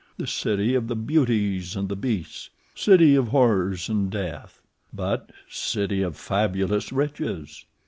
[0.17, 2.49] The city of the beauties and the beasts.
[2.73, 4.59] City of horrors and death;
[4.91, 7.65] but—city of fabulous riches."